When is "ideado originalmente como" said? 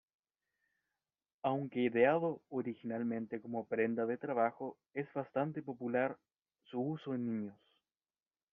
1.81-3.67